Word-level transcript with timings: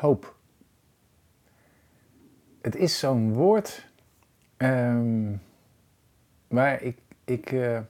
hoop. 0.00 0.36
Het 2.60 2.76
is 2.76 2.98
zo'n 2.98 3.32
woord 3.32 3.86
ehm, 4.56 5.32
waar 6.48 6.82
ik, 6.82 6.98
ik 7.24 7.52
uh, 7.52 7.80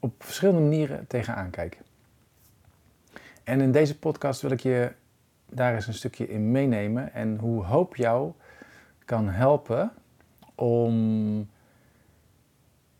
op 0.00 0.12
verschillende 0.18 0.60
manieren 0.60 1.06
tegenaan 1.06 1.50
kijk. 1.50 1.78
En 3.44 3.60
in 3.60 3.72
deze 3.72 3.98
podcast 3.98 4.40
wil 4.40 4.50
ik 4.50 4.60
je 4.60 4.92
daar 5.46 5.74
eens 5.74 5.86
een 5.86 5.94
stukje 5.94 6.28
in 6.28 6.50
meenemen 6.50 7.12
en 7.12 7.38
hoe 7.38 7.64
hoop 7.64 7.96
jou 7.96 8.32
kan 9.04 9.28
helpen 9.28 9.92
om 10.54 11.48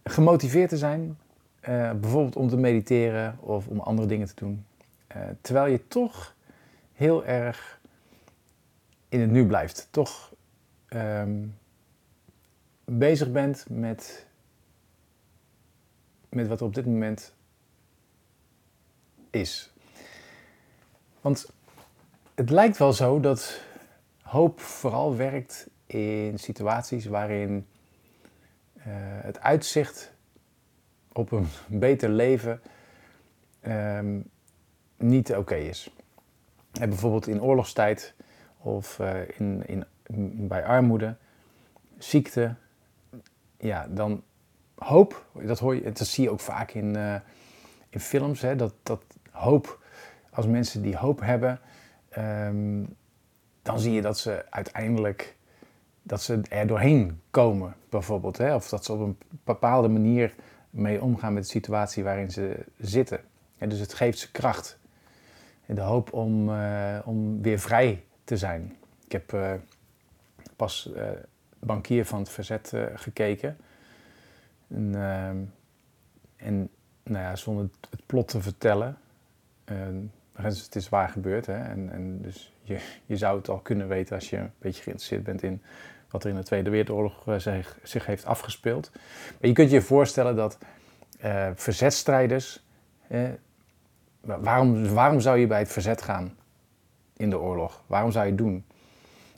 gemotiveerd 0.05 0.69
te 0.69 0.77
zijn, 0.77 1.19
uh, 1.69 1.93
bijvoorbeeld 1.93 2.37
om 2.37 2.49
te 2.49 2.57
mediteren 2.57 3.39
of 3.41 3.67
om 3.67 3.81
andere 3.81 4.09
dingen 4.09 4.27
te 4.27 4.35
doen, 4.35 4.65
uh, 5.17 5.23
terwijl 5.41 5.73
je 5.73 5.89
toch 5.89 6.37
heel 6.93 7.25
erg 7.25 7.78
in 9.09 9.21
het 9.21 9.31
nu 9.31 9.47
blijft, 9.47 9.89
toch 9.91 10.35
um, 10.89 11.59
bezig 12.85 13.31
bent 13.31 13.67
met, 13.69 14.27
met 16.29 16.47
wat 16.47 16.61
er 16.61 16.67
op 16.67 16.75
dit 16.75 16.87
moment 16.87 17.35
is. 19.31 19.73
Want 21.21 21.51
het 22.35 22.51
lijkt 22.51 22.77
wel 22.77 22.93
zo 22.93 23.21
dat 23.21 23.61
hoop 24.23 24.61
vooral 24.61 25.17
werkt 25.17 25.69
in 25.87 26.39
situaties 26.39 27.07
waarin 27.07 27.67
uh, 28.77 28.85
het 29.23 29.41
uitzicht 29.41 30.13
op 31.13 31.33
een 31.33 31.47
beter 31.67 32.09
leven 32.09 32.61
um, 33.67 34.31
niet 34.97 35.35
oké 35.35 35.55
is. 35.55 35.91
En 36.73 36.89
bijvoorbeeld 36.89 37.27
in 37.27 37.43
oorlogstijd 37.43 38.15
of 38.59 38.99
uh, 38.99 39.39
in, 39.39 39.63
in, 40.07 40.49
bij 40.49 40.65
armoede, 40.65 41.17
ziekte, 41.99 42.55
ja, 43.59 43.87
dan 43.91 44.23
hoop, 44.75 45.27
dat, 45.33 45.59
hoor 45.59 45.75
je, 45.75 45.83
dat 45.83 45.99
zie 45.99 46.25
je 46.25 46.31
ook 46.31 46.41
vaak 46.41 46.71
in, 46.71 46.97
uh, 46.97 47.15
in 47.89 48.01
films, 48.01 48.41
hè, 48.41 48.57
dat, 48.57 48.75
dat 48.83 49.03
hoop, 49.31 49.79
als 50.31 50.47
mensen 50.47 50.83
die 50.83 50.97
hoop 50.97 51.21
hebben, 51.21 51.61
um, 52.19 52.97
dan 53.63 53.81
zie 53.81 53.93
je 53.93 54.03
dat 54.03 54.19
ze 54.19 54.45
uiteindelijk 54.51 55.37
dat 56.03 56.23
ze 56.23 56.41
er 56.49 56.67
doorheen 56.67 57.21
komen, 57.31 57.75
bijvoorbeeld. 57.89 58.39
Hè? 58.39 58.55
Of 58.55 58.69
dat 58.69 58.85
ze 58.85 58.93
op 58.93 59.01
een 59.01 59.19
bepaalde 59.45 59.89
manier 59.89 60.35
mee 60.71 61.03
omgaan 61.03 61.33
met 61.33 61.43
de 61.43 61.49
situatie 61.49 62.05
waarin 62.05 62.31
ze 62.31 62.65
zitten. 62.79 63.21
En 63.59 63.69
dus 63.69 63.79
het 63.79 63.95
geeft 63.95 64.19
ze 64.19 64.31
kracht. 64.31 64.79
En 65.67 65.75
de 65.75 65.81
hoop 65.81 66.13
om, 66.13 66.49
uh, 66.49 66.99
om 67.05 67.43
weer 67.43 67.59
vrij 67.59 68.05
te 68.29 68.37
zijn. 68.37 68.77
Ik 69.05 69.13
heb 69.13 69.33
uh, 69.33 69.53
pas 70.57 70.91
uh, 70.97 71.03
bankier 71.59 72.05
van 72.05 72.19
het 72.19 72.29
verzet 72.29 72.73
gekeken. 72.95 73.57
En, 74.69 74.95
en 76.37 76.71
nou 77.03 77.25
ja, 77.25 77.37
zonder 77.37 77.69
het 77.91 78.07
plot 78.07 78.29
te 78.29 78.43
vertellen. 78.43 78.99
het 80.33 80.75
is 80.75 80.89
waar 80.89 81.09
gebeurd. 81.09 81.47
Hè? 81.47 81.59
En, 81.59 81.91
en 81.93 82.23
dus 82.23 82.53
je, 82.63 82.79
je 83.07 83.17
zou 83.17 83.39
het 83.39 83.49
al 83.49 83.59
kunnen 83.59 83.89
weten 83.89 84.15
als 84.15 84.31
je 84.31 84.37
een 84.37 84.53
beetje 84.59 84.83
geïnteresseerd 84.83 85.23
bent 85.23 85.43
in 85.43 85.63
wat 86.11 86.25
er 86.25 86.31
in 86.31 86.37
de 86.37 86.43
Tweede 86.43 86.71
Wereldoorlog 86.71 87.25
zich, 87.37 87.79
zich, 87.83 88.07
heeft 88.07 88.25
afgespeeld. 88.25 88.91
Maar 89.41 89.49
je 89.49 89.53
kunt 89.53 89.71
je 89.71 89.83
voorstellen 89.83 90.37
dat 90.37 90.59
verzetstrijders. 91.55 92.67
Eh, 93.09 93.29
waarom, 94.21 94.89
waarom 94.89 95.21
zou 95.21 95.39
je 95.39 95.47
bij 95.47 95.59
het 95.59 95.73
verzet 95.73 96.03
gaan 96.03 96.38
in 97.19 97.31
de 97.31 97.39
oorlog? 97.39 97.83
Waarom 97.87 98.11
zou 98.11 98.25
je 98.25 98.31
het 98.31 98.41
doen? 98.41 98.65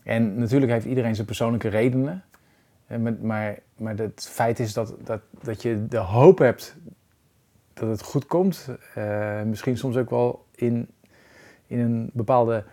En 0.05 0.39
natuurlijk 0.39 0.73
heeft 0.73 0.87
iedereen 0.87 1.15
zijn 1.15 1.27
persoonlijke 1.27 1.69
redenen. 1.69 2.25
Maar, 3.21 3.59
maar 3.77 3.97
het 3.97 4.29
feit 4.31 4.59
is 4.59 4.73
dat, 4.73 4.95
dat, 5.05 5.21
dat 5.43 5.63
je 5.63 5.89
de 5.89 5.99
hoop 5.99 6.39
hebt 6.39 6.77
dat 7.75 7.89
het 7.89 8.03
goed 8.03 8.27
komt. 8.27 8.69
misschien 9.45 9.79
soms 9.79 9.97
ook 9.97 10.11
wel 10.11 10.47
in, 10.55 10.89
in 11.67 11.79
een 11.79 12.11
bepaalde 12.13 12.65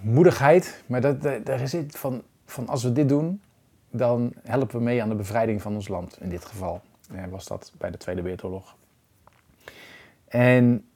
moedigheid. 0.00 0.82
Maar 0.86 1.00
dat, 1.00 1.22
daar 1.22 1.60
het 1.60 1.98
van 1.98 2.22
van 2.46 2.68
als 2.68 2.82
we 2.82 2.92
dit 2.92 3.08
doen, 3.08 3.42
dan 3.90 4.32
helpen 4.42 4.78
we 4.78 4.84
mee 4.84 5.02
aan 5.02 5.08
de 5.08 5.14
bevrijding 5.14 5.62
van 5.62 5.74
ons 5.74 5.88
land. 5.88 6.20
In 6.20 6.28
dit 6.28 6.44
geval 6.44 6.82
was 7.30 7.46
dat 7.46 7.72
bij 7.78 7.90
de 7.90 7.96
Tweede 7.96 8.22
Wereldoorlog. 8.22 8.76
En, 10.28 10.88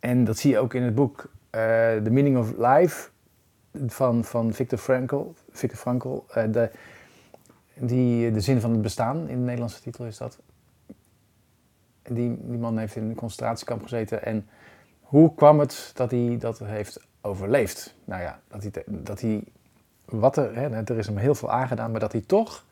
en 0.00 0.24
dat 0.24 0.38
zie 0.38 0.50
je 0.50 0.58
ook 0.58 0.74
in 0.74 0.82
het 0.82 0.94
boek 0.94 1.30
The 1.52 2.08
Meaning 2.10 2.36
of 2.36 2.52
Life 2.56 3.10
van, 3.86 4.24
van 4.24 4.52
Viktor 4.52 4.78
Frankl. 4.78 5.34
Viktor 5.50 5.78
Frankl 5.78 6.24
uh, 6.36 6.52
de, 6.52 6.70
die, 7.74 8.32
de 8.32 8.40
zin 8.40 8.60
van 8.60 8.70
het 8.70 8.82
bestaan, 8.82 9.28
in 9.28 9.38
de 9.38 9.44
Nederlandse 9.44 9.80
titel 9.80 10.04
is 10.04 10.16
dat. 10.16 10.38
Die, 12.02 12.38
die 12.42 12.58
man 12.58 12.78
heeft 12.78 12.96
in 12.96 13.02
een 13.02 13.14
concentratiekamp 13.14 13.82
gezeten. 13.82 14.24
En 14.24 14.48
hoe 15.00 15.34
kwam 15.34 15.58
het 15.58 15.90
dat 15.94 16.10
hij 16.10 16.36
dat 16.38 16.58
heeft 16.58 17.06
overleefd? 17.20 17.94
Nou 18.04 18.22
ja, 18.22 18.40
dat 18.48 18.62
hij, 18.62 18.84
dat 18.86 19.20
hij 19.20 19.44
wat 20.04 20.36
er, 20.36 20.56
hè, 20.56 20.68
er 20.68 20.98
is 20.98 21.06
hem 21.06 21.16
heel 21.16 21.34
veel 21.34 21.50
aangedaan, 21.50 21.90
maar 21.90 22.00
dat 22.00 22.12
hij 22.12 22.20
toch 22.20 22.64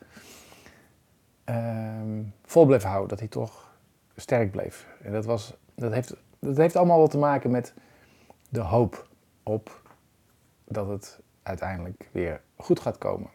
uh, 1.49 2.01
vol 2.45 2.65
bleef 2.65 2.83
houden, 2.83 3.09
dat 3.09 3.19
hij 3.19 3.27
toch 3.27 3.71
sterk 4.15 4.51
bleef. 4.51 4.87
En 5.01 5.11
dat, 5.11 5.25
was, 5.25 5.53
dat, 5.75 5.93
heeft, 5.93 6.15
dat 6.39 6.57
heeft 6.57 6.75
allemaal 6.75 6.99
wat 6.99 7.11
te 7.11 7.17
maken 7.17 7.51
met 7.51 7.73
de 8.51 8.59
hoop 8.59 9.07
op 9.43 9.81
dat 10.65 10.87
het 10.87 11.19
uiteindelijk 11.43 12.09
weer 12.11 12.41
goed 12.55 12.79
gaat 12.79 12.97
komen. 12.97 13.29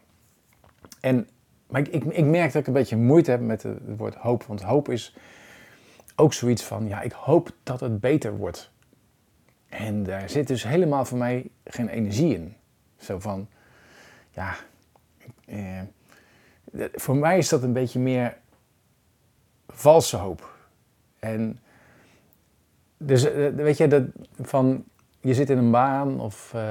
En, 1.01 1.29
maar 1.67 1.81
ik, 1.81 2.03
ik, 2.05 2.25
merk 2.25 2.51
dat 2.51 2.61
ik 2.61 2.67
een 2.67 2.73
beetje 2.73 2.97
moeite 2.97 3.31
heb 3.31 3.41
met 3.41 3.63
het 3.63 3.79
woord 3.97 4.15
hoop, 4.15 4.43
want 4.43 4.61
hoop 4.61 4.89
is 4.89 5.17
ook 6.15 6.33
zoiets 6.33 6.63
van, 6.63 6.87
ja, 6.87 7.01
ik 7.01 7.11
hoop 7.11 7.51
dat 7.63 7.79
het 7.79 7.99
beter 7.99 8.37
wordt. 8.37 8.71
En 9.69 10.03
daar 10.03 10.29
zit 10.29 10.47
dus 10.47 10.63
helemaal 10.63 11.05
voor 11.05 11.17
mij 11.17 11.49
geen 11.63 11.87
energie 11.87 12.33
in. 12.33 12.55
Zo 12.97 13.19
van, 13.19 13.47
ja, 14.31 14.55
eh, 15.45 15.81
voor 16.93 17.15
mij 17.15 17.37
is 17.37 17.49
dat 17.49 17.63
een 17.63 17.73
beetje 17.73 17.99
meer 17.99 18.37
valse 19.67 20.17
hoop. 20.17 20.55
En 21.19 21.59
dus 22.97 23.23
eh, 23.23 23.49
weet 23.49 23.77
je, 23.77 23.87
dat 23.87 24.03
van 24.41 24.85
je 25.27 25.33
zit 25.33 25.49
in 25.49 25.57
een 25.57 25.71
baan 25.71 26.19
of 26.19 26.51
uh, 26.55 26.61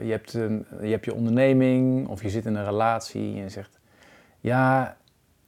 je, 0.00 0.10
hebt 0.10 0.34
een, 0.34 0.66
je 0.80 0.98
je 1.00 1.14
onderneming 1.14 2.08
of 2.08 2.22
je 2.22 2.30
zit 2.30 2.46
in 2.46 2.54
een 2.54 2.64
relatie 2.64 3.36
en 3.36 3.42
je 3.42 3.48
zegt, 3.48 3.78
ja, 4.40 4.96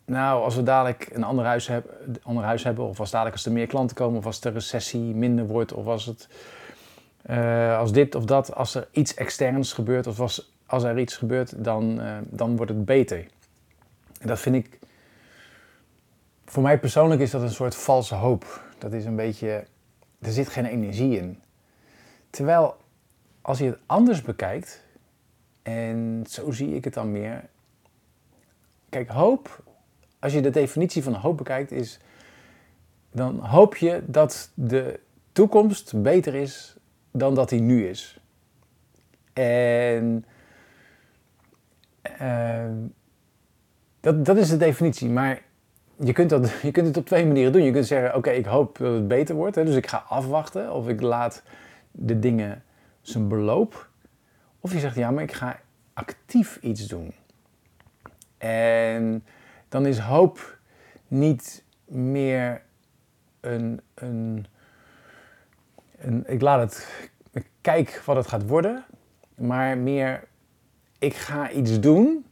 nou, 0.04 0.42
als 0.42 0.56
we 0.56 0.62
dadelijk 0.62 1.08
een 1.12 1.24
ander 1.24 1.44
huis, 1.44 1.66
heb, 1.66 1.92
ander 2.22 2.44
huis 2.44 2.64
hebben, 2.64 2.84
of 2.84 3.00
als 3.00 3.10
dadelijk 3.10 3.36
als 3.36 3.46
er 3.46 3.52
meer 3.52 3.66
klanten 3.66 3.96
komen, 3.96 4.18
of 4.18 4.26
als 4.26 4.40
de 4.40 4.48
recessie 4.48 5.14
minder 5.14 5.46
wordt, 5.46 5.72
of 5.72 5.86
als 5.86 6.06
het, 6.06 6.28
uh, 7.30 7.78
als 7.78 7.92
dit 7.92 8.14
of 8.14 8.24
dat, 8.24 8.54
als 8.54 8.74
er 8.74 8.88
iets 8.90 9.14
externs 9.14 9.72
gebeurt, 9.72 10.06
of 10.06 10.20
als 10.20 10.52
als 10.72 10.82
er 10.82 10.98
iets 10.98 11.16
gebeurt, 11.16 11.64
dan, 11.64 12.00
uh, 12.00 12.16
dan 12.24 12.56
wordt 12.56 12.72
het 12.72 12.84
beter. 12.84 13.26
En 14.20 14.26
dat 14.26 14.40
vind 14.40 14.56
ik, 14.56 14.78
voor 16.44 16.62
mij 16.62 16.78
persoonlijk 16.78 17.20
is 17.20 17.30
dat 17.30 17.42
een 17.42 17.50
soort 17.50 17.74
valse 17.74 18.14
hoop. 18.14 18.64
Dat 18.78 18.92
is 18.92 19.04
een 19.04 19.16
beetje, 19.16 19.64
er 20.20 20.32
zit 20.32 20.48
geen 20.48 20.64
energie 20.64 21.16
in. 21.16 21.42
Terwijl, 22.32 22.76
als 23.40 23.58
je 23.58 23.64
het 23.64 23.78
anders 23.86 24.22
bekijkt, 24.22 24.84
en 25.62 26.24
zo 26.28 26.50
zie 26.50 26.74
ik 26.74 26.84
het 26.84 26.94
dan 26.94 27.12
meer. 27.12 27.44
Kijk, 28.88 29.08
hoop, 29.08 29.62
als 30.18 30.32
je 30.32 30.40
de 30.40 30.50
definitie 30.50 31.02
van 31.02 31.14
hoop 31.14 31.36
bekijkt, 31.36 31.70
is 31.70 31.98
dan 33.10 33.38
hoop 33.38 33.76
je 33.76 34.02
dat 34.06 34.50
de 34.54 35.00
toekomst 35.32 36.02
beter 36.02 36.34
is 36.34 36.76
dan 37.10 37.34
dat 37.34 37.48
die 37.48 37.60
nu 37.60 37.88
is. 37.88 38.20
En 39.32 40.24
Ehm, 42.02 42.74
dat, 44.00 44.24
dat 44.24 44.36
is 44.36 44.48
de 44.48 44.56
definitie, 44.56 45.08
maar 45.08 45.42
je 45.96 46.12
kunt, 46.12 46.30
dat, 46.30 46.50
je 46.62 46.70
kunt 46.70 46.86
het 46.86 46.96
op 46.96 47.06
twee 47.06 47.26
manieren 47.26 47.52
doen. 47.52 47.62
Je 47.62 47.72
kunt 47.72 47.86
zeggen, 47.86 48.16
oké, 48.16 48.30
ik 48.30 48.46
hoop 48.46 48.78
dat 48.78 48.94
het 48.94 49.08
beter 49.08 49.34
wordt, 49.34 49.54
hè, 49.54 49.64
dus 49.64 49.74
ik 49.74 49.86
ga 49.86 50.04
afwachten 50.08 50.72
of 50.72 50.88
ik 50.88 51.00
laat 51.00 51.42
de 51.92 52.18
dingen 52.18 52.64
zijn 53.00 53.28
beloop. 53.28 53.90
Of 54.60 54.72
je 54.72 54.78
zegt, 54.78 54.96
ja, 54.96 55.10
maar 55.10 55.22
ik 55.22 55.32
ga 55.32 55.60
actief 55.92 56.58
iets 56.60 56.86
doen. 56.86 57.14
En 58.38 59.24
dan 59.68 59.86
is 59.86 59.98
hoop 59.98 60.58
niet 61.08 61.64
meer 61.84 62.62
een, 63.40 63.80
een, 63.94 64.46
een 65.96 66.24
ik 66.26 66.40
laat 66.40 66.60
het, 66.60 66.88
kijk 67.60 68.02
wat 68.04 68.16
het 68.16 68.26
gaat 68.26 68.46
worden, 68.46 68.84
maar 69.34 69.78
meer 69.78 70.28
ik 70.98 71.14
ga 71.14 71.50
iets 71.50 71.80
doen 71.80 72.26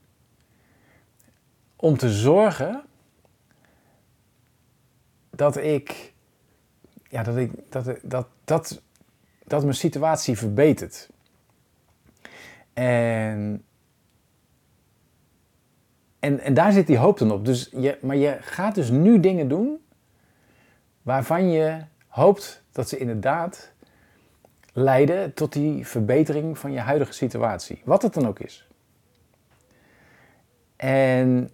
om 1.76 1.96
te 1.96 2.10
zorgen 2.10 2.82
dat 5.30 5.56
ik, 5.56 6.12
ja, 7.08 7.22
dat 7.22 7.36
ik, 7.36 7.72
dat, 7.72 7.98
dat, 8.02 8.26
dat 8.44 8.82
dat 9.50 9.62
mijn 9.62 9.74
situatie 9.74 10.38
verbetert. 10.38 11.08
En, 12.72 13.64
en, 16.18 16.40
en 16.40 16.54
daar 16.54 16.72
zit 16.72 16.86
die 16.86 16.98
hoop 16.98 17.18
dan 17.18 17.32
op. 17.32 17.44
Dus 17.44 17.70
je, 17.72 17.98
maar 18.02 18.16
je 18.16 18.36
gaat 18.40 18.74
dus 18.74 18.90
nu 18.90 19.20
dingen 19.20 19.48
doen 19.48 19.78
waarvan 21.02 21.50
je 21.50 21.84
hoopt 22.06 22.62
dat 22.72 22.88
ze 22.88 22.98
inderdaad 22.98 23.72
leiden 24.72 25.34
tot 25.34 25.52
die 25.52 25.86
verbetering 25.86 26.58
van 26.58 26.72
je 26.72 26.78
huidige 26.78 27.12
situatie. 27.12 27.82
Wat 27.84 28.02
het 28.02 28.14
dan 28.14 28.26
ook 28.26 28.38
is. 28.38 28.68
En 30.76 31.50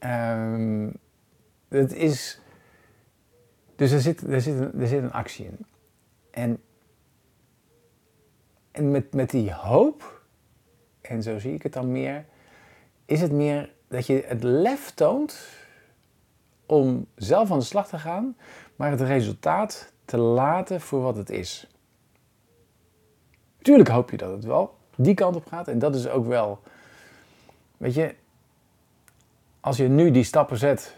um, 0.00 0.92
het 1.68 1.92
is. 1.92 2.40
Dus 3.76 3.90
er 3.90 4.00
zit, 4.00 4.22
er, 4.22 4.40
zit 4.40 4.58
een, 4.58 4.80
er 4.80 4.86
zit 4.86 5.02
een 5.02 5.12
actie 5.12 5.44
in. 5.44 5.58
En, 6.38 6.62
en 8.70 8.90
met, 8.90 9.14
met 9.14 9.30
die 9.30 9.52
hoop, 9.52 10.22
en 11.00 11.22
zo 11.22 11.38
zie 11.38 11.54
ik 11.54 11.62
het 11.62 11.72
dan 11.72 11.92
meer, 11.92 12.24
is 13.04 13.20
het 13.20 13.32
meer 13.32 13.72
dat 13.88 14.06
je 14.06 14.24
het 14.26 14.42
lef 14.42 14.90
toont 14.90 15.48
om 16.66 17.06
zelf 17.14 17.50
aan 17.50 17.58
de 17.58 17.64
slag 17.64 17.88
te 17.88 17.98
gaan, 17.98 18.36
maar 18.76 18.90
het 18.90 19.00
resultaat 19.00 19.92
te 20.04 20.16
laten 20.16 20.80
voor 20.80 21.00
wat 21.00 21.16
het 21.16 21.30
is. 21.30 21.66
Tuurlijk 23.62 23.88
hoop 23.88 24.10
je 24.10 24.16
dat 24.16 24.30
het 24.30 24.44
wel 24.44 24.76
die 24.96 25.14
kant 25.14 25.36
op 25.36 25.46
gaat. 25.46 25.68
En 25.68 25.78
dat 25.78 25.94
is 25.94 26.08
ook 26.08 26.26
wel. 26.26 26.62
Weet 27.76 27.94
je, 27.94 28.14
als 29.60 29.76
je 29.76 29.88
nu 29.88 30.10
die 30.10 30.24
stappen 30.24 30.58
zet. 30.58 30.96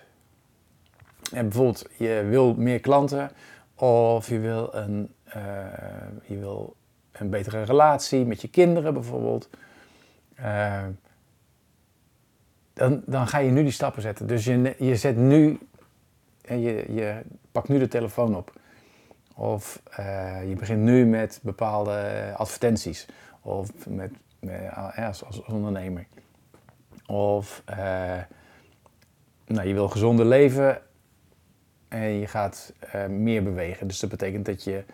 En 1.32 1.48
bijvoorbeeld, 1.48 1.87
je 1.96 2.26
wil 2.28 2.54
meer 2.54 2.81
klanten. 2.81 3.31
Of 3.75 4.28
je 4.28 4.38
wil 4.38 4.75
een, 4.75 5.14
je 6.23 6.38
wil 6.38 6.77
een 7.12 7.31
betere 7.31 7.62
relatie 7.62 8.25
met 8.25 8.41
je 8.41 8.49
kinderen 8.49 8.94
bijvoorbeeld. 8.94 9.49
Uh, 10.41 10.85
dan, 12.73 13.03
dan 13.06 13.27
ga 13.27 13.38
je 13.38 13.50
nu 13.50 13.62
die 13.62 13.73
stappen 13.73 14.03
zetten. 14.03 14.27
Dus 14.27 14.44
je, 14.44 14.75
je 14.79 14.97
zet 14.97 15.17
nu. 15.17 15.59
Je, 16.43 16.85
je 16.94 17.23
pakt 17.53 17.69
nu 17.69 17.79
de 17.79 17.88
telefoon 17.88 18.37
op. 18.37 18.53
Of 19.35 19.82
je 20.49 20.55
begint 20.59 20.81
nu 20.82 21.06
met 21.06 21.41
bepaalde 21.43 22.33
advertenties. 22.37 23.06
Of 23.41 23.71
met, 23.88 24.12
als, 25.06 25.44
ondernemer. 25.44 26.06
Of 27.06 27.62
nou, 29.47 29.69
je 29.69 29.75
wil 29.75 29.88
gezonder 29.88 30.26
leven 30.26 30.83
en 31.88 32.09
je 32.09 32.26
gaat 32.26 32.73
meer 33.09 33.43
bewegen. 33.43 33.88
Dus 33.88 33.99
dat 33.99 34.11
betekent 34.11 34.47
dat 34.47 34.65
je 34.65 34.85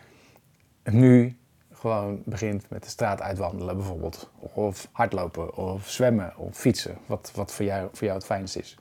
nu 0.94 1.38
gewoon 1.72 2.22
begint 2.24 2.70
met 2.70 2.82
de 2.82 2.88
straat 2.88 3.20
uitwandelen 3.20 3.76
bijvoorbeeld. 3.76 4.30
Of 4.38 4.88
hardlopen, 4.92 5.56
of 5.56 5.88
zwemmen, 5.88 6.36
of 6.36 6.56
fietsen. 6.56 6.98
Wat, 7.06 7.32
wat 7.34 7.52
voor, 7.52 7.64
jou, 7.64 7.88
voor 7.92 8.06
jou 8.06 8.18
het 8.18 8.26
fijnste 8.26 8.58
is. 8.58 8.76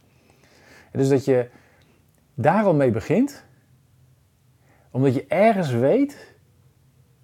Dus 0.92 1.10
dat 1.10 1.26
je 1.26 1.50
daar 2.34 2.64
al 2.64 2.74
mee 2.74 2.92
begint 2.92 3.44
omdat 4.92 5.14
je 5.14 5.26
ergens 5.28 5.72
weet 5.72 6.34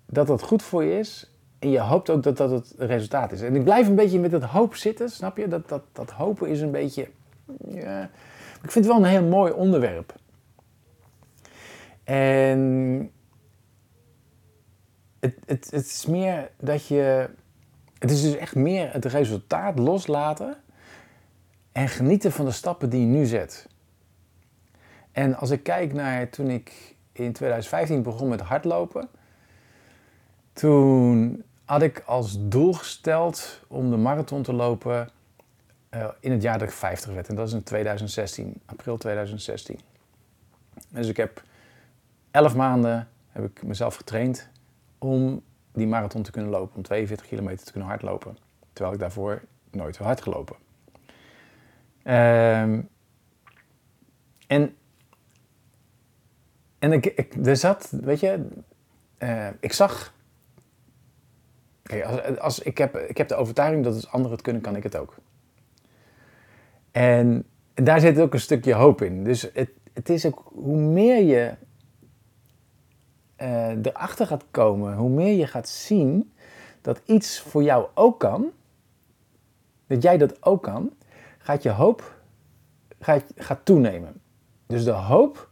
dat 0.06 0.28
dat 0.28 0.42
goed 0.42 0.64
voor 0.64 0.84
je 0.84 1.00
is. 1.00 1.36
En 1.60 1.70
je 1.70 1.80
hoopt 1.80 2.10
ook 2.10 2.24
dat 2.24 2.38
dat 2.38 2.52
het 2.52 2.74
resultaat 2.78 3.32
is. 3.32 3.42
En 3.42 3.56
ik 3.56 3.64
blijf 3.64 3.88
een 3.88 3.96
beetje 3.96 4.20
met 4.20 4.32
dat 4.32 4.44
hoop 4.44 4.76
zitten, 4.76 5.10
snap 5.10 5.38
je? 5.38 5.48
Dat, 5.48 5.70
dat, 5.70 5.84
dat 5.92 6.12
hopen 6.12 6.50
is 6.50 6.62
een 6.62 6.72
beetje. 6.72 7.08
Ja, 7.68 8.10
ik 8.64 8.72
vind 8.72 8.86
het 8.86 8.94
wel 8.94 8.96
een 8.96 9.10
heel 9.10 9.24
mooi 9.24 9.52
onderwerp. 9.52 10.16
En 12.04 13.12
het, 15.22 15.38
het, 15.46 15.74
is 15.74 16.06
meer 16.06 16.52
dat 16.60 16.88
je. 16.88 17.30
Het 17.98 18.12
is 18.12 18.22
dus 18.22 18.36
echt 18.36 18.56
meer 18.56 18.94
het 18.94 19.06
resultaat 19.06 19.80
loslaten 19.80 20.58
en 21.72 21.88
genieten 21.88 22.32
van 22.32 22.46
de 22.46 22.52
stappen 22.52 22.90
die 22.90 23.00
je 23.00 23.06
nu 23.06 23.26
zet. 23.26 23.68
En 25.12 25.36
als 25.36 25.50
ik 25.50 25.64
kijk 25.64 25.94
naar 25.94 26.30
toen 26.30 26.50
ik 26.50 26.96
in 27.12 27.34
2015 27.34 28.04
begon 28.04 28.30
met 28.30 28.42
hardlopen. 28.42 29.10
Toen 30.54 31.44
had 31.66 31.82
ik 31.82 32.04
als 32.06 32.38
doel 32.40 32.74
gesteld 32.74 33.60
om 33.68 33.90
de 33.90 33.98
marathon 33.98 34.44
te 34.44 34.54
lopen 34.54 35.10
uh, 35.92 36.08
in 36.20 36.32
het 36.32 36.42
jaar 36.42 36.60
dat 36.60 36.68
ik 36.68 36.74
50 36.74 37.14
werd. 37.14 37.28
En 37.28 37.36
dat 37.36 37.48
is 37.48 37.54
in 37.54 37.64
2016, 37.64 38.62
april 38.66 38.98
2016. 38.98 39.80
Dus 40.90 41.08
ik 41.08 41.18
heb 41.18 41.44
11 42.32 42.56
maanden 42.56 43.08
heb 43.30 43.44
ik 43.44 43.64
mezelf 43.64 43.96
getraind 43.96 44.50
om 45.02 45.42
die 45.74 45.88
marathon 45.88 46.24
te 46.24 46.32
kunnen 46.32 46.52
lopen. 46.52 46.76
Om 46.76 46.84
42 46.84 47.28
kilometer 47.28 47.66
te 47.66 47.72
kunnen 47.72 47.90
hardlopen. 47.90 48.38
Terwijl 48.74 48.96
ik 48.96 49.02
daarvoor 49.02 49.42
nooit 49.72 49.96
zo 49.96 50.04
hard 50.04 50.22
gelopen. 50.22 50.56
Um, 52.04 52.90
en 54.48 54.76
en 56.82 56.92
ik, 56.92 57.06
ik, 57.06 57.46
er 57.46 57.58
zat, 57.58 57.90
weet 58.02 58.20
je, 58.20 58.48
uh, 59.20 59.48
ik 59.60 59.74
zag. 59.74 60.14
Als, 62.06 62.40
als, 62.40 62.60
ik, 62.60 62.78
heb, 62.78 62.98
ik 62.98 63.18
heb 63.18 63.28
de 63.28 63.36
overtuiging 63.36 63.84
dat 63.84 63.94
als 63.94 64.08
anderen 64.08 64.32
het 64.32 64.42
kunnen, 64.42 64.62
kan 64.62 64.76
ik 64.76 64.84
het 64.84 64.96
ook. 64.96 65.16
En 66.92 67.46
daar 67.74 68.00
zit 68.00 68.20
ook 68.20 68.34
een 68.34 68.40
stukje 68.40 68.74
hoop 68.74 69.02
in. 69.02 69.24
Dus 69.24 69.42
het, 69.54 69.70
het 69.94 70.10
is 70.10 70.26
ook 70.26 70.52
hoe 70.54 70.78
meer 70.78 71.24
je 71.24 71.54
uh, 73.42 73.86
erachter 73.86 74.28
gaat 74.28 74.46
komen, 74.52 74.96
hoe 74.96 75.10
meer 75.10 75.38
je 75.38 75.48
gaat 75.48 75.70
zien 75.70 76.34
dat 76.82 77.02
iets 77.06 77.40
voor 77.40 77.64
jou 77.64 77.88
ook 77.94 78.20
kan, 78.20 78.52
dat 79.88 80.02
jij 80.02 80.18
dat 80.18 80.44
ook 80.44 80.64
kan, 80.64 80.92
gaat 81.38 81.64
je 81.64 81.70
hoop 81.70 82.20
gaat, 83.00 83.24
gaat 83.36 83.66
toenemen. 83.66 84.22
Dus 84.68 84.84
de 84.84 84.92
hoop 84.92 85.50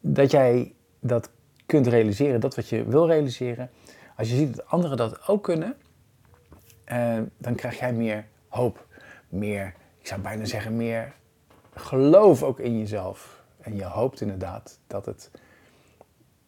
dat 0.00 0.30
jij 0.30 0.74
dat 1.00 1.30
kunt 1.66 1.86
realiseren, 1.86 2.40
dat 2.40 2.54
wat 2.54 2.68
je 2.68 2.84
wil 2.84 3.06
realiseren. 3.06 3.70
Als 4.16 4.30
je 4.30 4.36
ziet 4.36 4.56
dat 4.56 4.66
anderen 4.66 4.96
dat 4.96 5.28
ook 5.28 5.42
kunnen, 5.42 5.76
eh, 6.84 7.18
dan 7.38 7.54
krijg 7.54 7.78
jij 7.78 7.92
meer 7.92 8.26
hoop. 8.48 8.86
Meer, 9.28 9.74
ik 9.98 10.06
zou 10.06 10.20
bijna 10.20 10.44
zeggen, 10.44 10.76
meer 10.76 11.12
geloof 11.74 12.42
ook 12.42 12.58
in 12.58 12.78
jezelf. 12.78 13.42
En 13.60 13.76
je 13.76 13.84
hoopt 13.84 14.20
inderdaad 14.20 14.78
dat 14.86 15.06
het, 15.06 15.30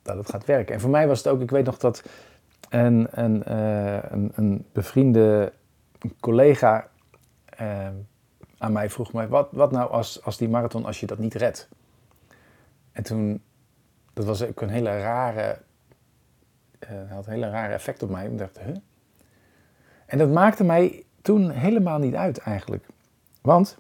dat 0.02 0.16
het 0.16 0.31
gaat 0.31 0.44
werken. 0.44 0.75
En 0.75 0.81
voor 0.81 0.90
mij 0.90 1.06
was 1.06 1.19
het 1.19 1.26
ook, 1.26 1.40
ik 1.40 1.50
weet 1.50 1.64
nog 1.64 1.78
dat 1.78 2.02
een, 2.69 3.08
een, 3.10 3.43
uh, 3.49 4.03
een, 4.10 4.32
een 4.34 4.67
bevriende 4.72 5.53
collega 6.20 6.88
uh, 7.60 7.88
aan 8.58 8.72
mij 8.72 8.91
vroeg 8.91 9.12
mij, 9.12 9.29
wat, 9.29 9.48
wat 9.50 9.70
nou 9.70 9.91
als, 9.91 10.24
als 10.24 10.36
die 10.36 10.48
marathon, 10.48 10.84
als 10.84 11.00
je 11.00 11.06
dat 11.06 11.19
niet 11.19 11.34
redt? 11.34 11.69
En 12.93 13.03
toen, 13.03 13.43
dat 14.12 14.24
was 14.24 14.43
ook 14.43 14.60
een 14.60 14.69
hele 14.69 15.00
rare, 15.00 15.58
uh, 16.91 17.10
had 17.10 17.27
een 17.27 17.32
hele 17.32 17.50
rare 17.50 17.72
effect 17.72 18.03
op 18.03 18.10
mij. 18.10 18.27
Ik 18.27 18.38
dacht, 18.38 18.58
huh? 18.58 18.77
En 20.06 20.19
dat 20.19 20.31
maakte 20.31 20.65
mij 20.65 21.05
toen 21.22 21.50
helemaal 21.50 21.98
niet 21.98 22.15
uit 22.15 22.38
eigenlijk. 22.38 22.86
Want 23.41 23.79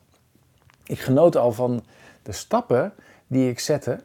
ik 0.84 0.98
genoot 0.98 1.36
al 1.36 1.52
van 1.52 1.84
de 2.22 2.32
stappen 2.32 2.92
die 3.26 3.50
ik 3.50 3.58
zette, 3.58 4.00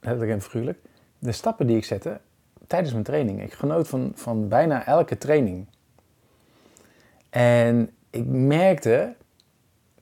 letterlijk 0.00 0.32
en 0.32 0.42
figuurlijk, 0.42 0.78
de 1.18 1.32
stappen 1.32 1.66
die 1.66 1.76
ik 1.76 1.84
zette 1.84 2.20
tijdens 2.66 2.92
mijn 2.92 3.04
training. 3.04 3.42
Ik 3.42 3.52
genoot 3.52 3.88
van, 3.88 4.12
van 4.14 4.48
bijna 4.48 4.86
elke 4.86 5.18
training. 5.18 5.66
En 7.30 7.90
ik 8.10 8.26
merkte 8.26 9.14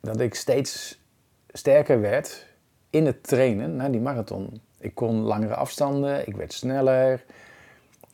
dat 0.00 0.20
ik 0.20 0.34
steeds 0.34 1.00
sterker 1.48 2.00
werd 2.00 2.46
in 2.90 3.06
het 3.06 3.22
trainen 3.22 3.76
naar 3.76 3.90
die 3.90 4.00
marathon. 4.00 4.60
Ik 4.78 4.94
kon 4.94 5.16
langere 5.16 5.54
afstanden, 5.54 6.26
ik 6.26 6.36
werd 6.36 6.52
sneller. 6.52 7.24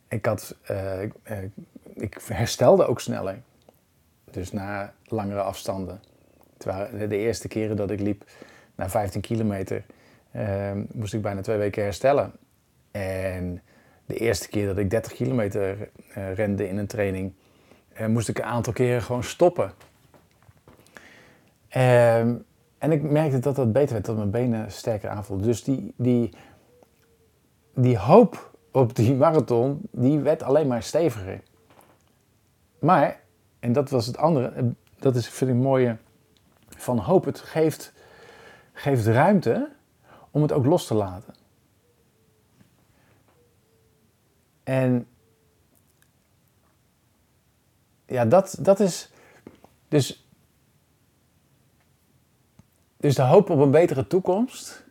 Ik, 0.08 0.26
had, 0.26 0.56
uh, 0.70 1.02
ik 1.94 2.20
herstelde 2.24 2.86
ook 2.86 3.00
sneller. 3.00 3.42
Dus 4.30 4.52
na 4.52 4.94
langere 5.04 5.42
afstanden. 5.42 6.00
Terwijl 6.56 7.08
de 7.08 7.16
eerste 7.16 7.48
keren 7.48 7.76
dat 7.76 7.90
ik 7.90 8.00
liep, 8.00 8.24
na 8.74 8.88
15 8.90 9.20
kilometer, 9.20 9.84
uh, 10.36 10.70
moest 10.92 11.14
ik 11.14 11.22
bijna 11.22 11.40
twee 11.40 11.58
weken 11.58 11.82
herstellen. 11.82 12.32
En 12.90 13.62
de 14.06 14.16
eerste 14.16 14.48
keer 14.48 14.66
dat 14.66 14.78
ik 14.78 14.90
30 14.90 15.12
kilometer 15.12 15.90
uh, 16.16 16.34
rende 16.34 16.68
in 16.68 16.78
een 16.78 16.86
training, 16.86 17.32
moest 18.06 18.28
ik 18.28 18.38
een 18.38 18.44
aantal 18.44 18.72
keren 18.72 19.02
gewoon 19.02 19.24
stoppen. 19.24 19.72
Ehm, 21.68 22.34
en 22.78 22.92
ik 22.92 23.02
merkte 23.02 23.38
dat 23.38 23.56
dat 23.56 23.72
beter 23.72 23.92
werd, 23.92 24.04
dat 24.04 24.16
mijn 24.16 24.30
benen 24.30 24.72
sterker 24.72 25.08
aanvoelden. 25.08 25.46
Dus 25.46 25.64
die, 25.64 25.94
die, 25.96 26.34
die 27.74 27.98
hoop 27.98 28.56
op 28.70 28.96
die 28.96 29.14
marathon, 29.24 29.80
die 29.90 30.18
werd 30.18 30.42
alleen 30.42 30.66
maar 30.66 30.82
steviger. 30.82 31.40
Maar, 32.78 33.20
en 33.60 33.72
dat 33.72 33.90
was 33.90 34.06
het 34.06 34.16
andere, 34.16 34.72
dat 34.98 35.16
is 35.16 35.28
vind 35.28 35.50
ik 35.50 35.56
mooie 35.56 35.96
van 36.68 36.98
hoop. 36.98 37.24
Het 37.24 37.38
geeft, 37.38 37.92
geeft 38.72 39.06
ruimte 39.06 39.68
om 40.32 40.42
het 40.42 40.52
ook 40.52 40.66
los 40.66 40.86
te 40.86 40.94
laten. 40.94 41.34
En 44.62 45.06
ja, 48.06 48.24
dat, 48.24 48.58
dat 48.60 48.80
is. 48.80 49.10
Dus, 49.88 50.26
dus 52.96 53.14
de 53.14 53.22
hoop 53.22 53.50
op 53.50 53.58
een 53.58 53.70
betere 53.70 54.06
toekomst. 54.06 54.84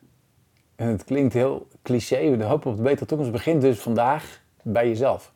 En 0.75 0.87
het 0.87 1.03
klinkt 1.03 1.33
heel 1.33 1.67
cliché, 1.81 2.37
de 2.37 2.43
hoop 2.43 2.65
op 2.65 2.77
een 2.77 2.83
betere 2.83 3.05
toekomst 3.05 3.31
begint 3.31 3.61
dus 3.61 3.79
vandaag 3.79 4.41
bij 4.61 4.87
jezelf. 4.87 5.33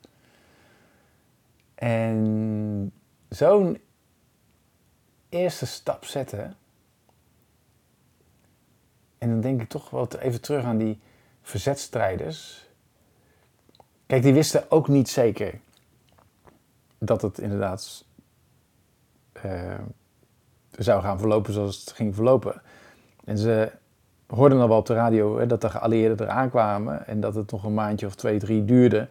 En 1.74 2.92
zo'n 3.28 3.80
eerste 5.28 5.66
stap 5.66 6.04
zetten. 6.04 6.56
En 9.18 9.28
dan 9.28 9.40
denk 9.40 9.62
ik 9.62 9.68
toch 9.68 9.90
wel 9.90 10.08
even 10.18 10.40
terug 10.40 10.64
aan 10.64 10.78
die 10.78 11.00
verzetstrijders. 11.42 12.68
Kijk, 14.06 14.22
die 14.22 14.32
wisten 14.32 14.70
ook 14.70 14.88
niet 14.88 15.08
zeker 15.08 15.60
dat 16.98 17.22
het 17.22 17.38
inderdaad 17.38 18.04
uh, 19.44 19.74
zou 20.70 21.02
gaan 21.02 21.18
verlopen 21.18 21.52
zoals 21.52 21.80
het 21.80 21.92
ging 21.92 22.14
verlopen. 22.14 22.62
En 23.24 23.38
ze 23.38 23.72
hoorden 24.26 24.60
al 24.60 24.68
wel 24.68 24.78
op 24.78 24.86
de 24.86 24.94
radio 24.94 25.38
hè, 25.38 25.46
dat 25.46 25.60
de 25.60 25.70
geallieerden 25.70 26.26
eraan 26.26 26.50
kwamen 26.50 27.06
en 27.06 27.20
dat 27.20 27.34
het 27.34 27.50
nog 27.50 27.64
een 27.64 27.74
maandje 27.74 28.06
of 28.06 28.14
twee, 28.14 28.38
drie 28.38 28.64
duurde. 28.64 29.08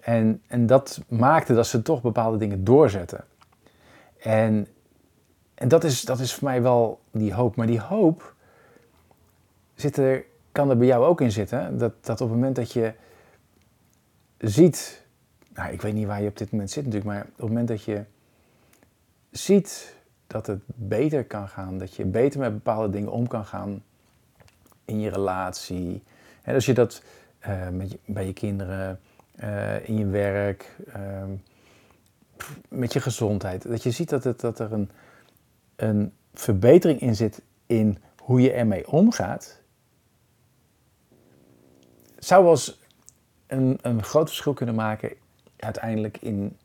En, 0.00 0.42
en 0.46 0.66
dat 0.66 1.00
maakte 1.08 1.54
dat 1.54 1.66
ze 1.66 1.82
toch 1.82 2.02
bepaalde 2.02 2.36
dingen 2.36 2.64
doorzetten. 2.64 3.24
En, 4.18 4.66
en 5.54 5.68
dat, 5.68 5.84
is, 5.84 6.02
dat 6.02 6.18
is 6.18 6.34
voor 6.34 6.48
mij 6.48 6.62
wel 6.62 7.00
die 7.10 7.34
hoop. 7.34 7.56
Maar 7.56 7.66
die 7.66 7.80
hoop 7.80 8.34
zit 9.80 9.96
er, 9.96 10.24
kan 10.52 10.70
er 10.70 10.76
bij 10.76 10.86
jou 10.86 11.04
ook 11.04 11.20
in 11.20 11.32
zitten. 11.32 11.78
Dat, 11.78 11.92
dat 12.00 12.20
op 12.20 12.28
het 12.28 12.36
moment 12.38 12.56
dat 12.56 12.72
je 12.72 12.92
ziet 14.38 15.06
nou, 15.58 15.72
ik 15.72 15.82
weet 15.82 15.94
niet 15.94 16.06
waar 16.06 16.22
je 16.22 16.28
op 16.28 16.38
dit 16.38 16.50
moment 16.50 16.70
zit 16.70 16.84
natuurlijk, 16.84 17.12
maar 17.12 17.22
op 17.22 17.36
het 17.36 17.48
moment 17.48 17.68
dat 17.68 17.82
je 17.82 18.04
ziet 19.30 19.96
dat 20.26 20.46
het 20.46 20.62
beter 20.66 21.24
kan 21.24 21.48
gaan, 21.48 21.78
dat 21.78 21.94
je 21.94 22.04
beter 22.04 22.40
met 22.40 22.52
bepaalde 22.52 22.90
dingen 22.90 23.12
om 23.12 23.26
kan 23.26 23.44
gaan 23.44 23.82
in 24.84 25.00
je 25.00 25.10
relatie. 25.10 26.02
En 26.42 26.54
als 26.54 26.66
je 26.66 26.74
dat 26.74 27.02
uh, 27.46 27.68
met 27.68 27.90
je, 27.90 27.98
bij 28.06 28.26
je 28.26 28.32
kinderen, 28.32 29.00
uh, 29.42 29.88
in 29.88 29.98
je 29.98 30.06
werk, 30.06 30.76
uh, 30.88 31.22
met 32.68 32.92
je 32.92 33.00
gezondheid, 33.00 33.68
dat 33.68 33.82
je 33.82 33.90
ziet 33.90 34.08
dat, 34.08 34.24
het, 34.24 34.40
dat 34.40 34.58
er 34.58 34.72
een, 34.72 34.90
een 35.76 36.12
verbetering 36.34 37.00
in 37.00 37.16
zit 37.16 37.42
in 37.66 37.98
hoe 38.16 38.40
je 38.40 38.52
ermee 38.52 38.90
omgaat, 38.90 39.57
zou 42.18 42.42
wel 42.42 42.52
eens 42.52 42.80
een, 43.46 43.78
een 43.82 44.02
groot 44.02 44.28
verschil 44.28 44.52
kunnen 44.52 44.74
maken 44.74 45.12
uiteindelijk 45.56 46.16
in 46.16 46.58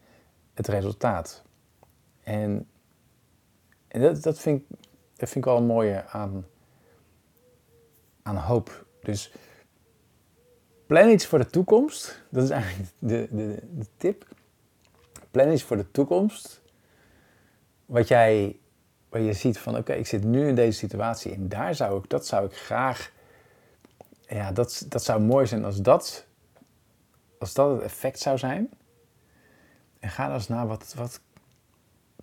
het 0.53 0.67
resultaat. 0.67 1.43
En, 2.24 2.67
dat, 3.88 4.24
dat, 4.24 4.39
vind 4.39 4.62
ik, 4.62 4.67
dat 5.15 5.29
vind 5.29 5.36
ik 5.36 5.45
wel 5.45 5.57
een 5.57 5.65
mooie 5.65 6.05
aan, 6.05 6.45
aan 8.22 8.36
hoop. 8.36 8.86
Dus 9.03 9.33
plan 10.86 11.10
iets 11.10 11.25
voor 11.25 11.39
de 11.39 11.45
toekomst. 11.45 12.24
Dat 12.29 12.43
is 12.43 12.50
eigenlijk 12.50 12.91
de, 13.00 13.27
de, 13.31 13.60
de 13.72 13.86
tip. 13.98 14.27
Plan 15.31 15.51
iets 15.51 15.63
voor 15.63 15.77
de 15.77 15.91
toekomst. 15.91 16.62
Wat 17.86 18.07
jij, 18.07 18.60
waar 19.10 19.22
je 19.22 19.33
ziet 19.33 19.57
van 19.57 19.77
oké, 19.77 19.93
ik 19.93 20.07
zit 20.07 20.24
nu 20.24 20.48
in 20.48 20.55
deze 20.55 20.77
situatie 20.77 21.33
en 21.33 21.50
daar 21.50 21.75
zou 21.75 22.00
ik, 22.03 22.10
dat 22.10 22.27
zou 22.27 22.45
ik 22.45 22.55
graag, 22.55 23.12
ja, 24.27 24.51
dat, 24.51 24.86
dat 24.89 25.03
zou 25.03 25.22
mooi 25.22 25.46
zijn 25.46 25.65
als 25.65 25.82
dat, 25.82 26.25
als 27.39 27.53
dat 27.53 27.72
het 27.72 27.82
effect 27.82 28.20
zou 28.20 28.38
zijn. 28.38 28.70
En 30.00 30.10
ga 30.10 30.25
dan 30.25 30.36
eens 30.36 30.48
naar 30.48 30.68
wat, 30.68 30.94
wat 30.94 31.22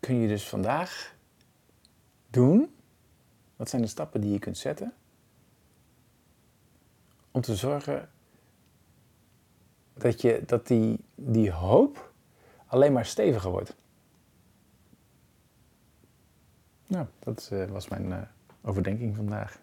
kun 0.00 0.14
je 0.14 0.28
dus 0.28 0.49
vandaag 0.49 1.14
doen? 2.30 2.75
Wat 3.57 3.69
zijn 3.69 3.83
de 3.83 3.88
stappen 3.88 4.21
die 4.21 4.33
je 4.33 4.38
kunt 4.38 4.59
zetten? 4.59 4.95
Om 7.30 7.40
te 7.40 7.57
zorgen 7.57 8.11
dat, 9.95 10.21
je, 10.21 10.42
dat 10.47 10.66
die, 10.66 11.04
die 11.14 11.50
hoop 11.50 12.12
alleen 12.66 12.92
maar 12.92 13.07
steviger 13.07 13.50
wordt. 13.50 13.76
Nou, 16.87 17.07
dat 17.19 17.50
uh, 17.52 17.64
was 17.64 17.88
mijn 17.88 18.07
uh, 18.07 18.19
overdenking 18.62 19.16
vandaag. 19.16 19.59